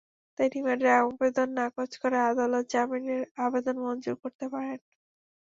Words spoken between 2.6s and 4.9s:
জামিনের আবেদন মঞ্জুর করতে পারেন।